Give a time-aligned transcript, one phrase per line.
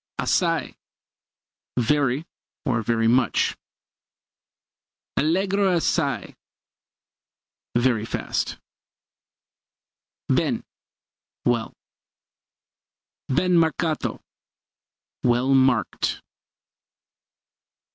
[0.17, 0.73] Assai
[1.77, 2.25] very,
[2.65, 3.55] or very much.
[5.15, 6.33] Allegro assai
[7.75, 8.57] very fast.
[10.27, 10.63] Ben
[11.45, 11.75] well.
[13.29, 14.19] Ben marcato
[15.23, 16.19] well marked.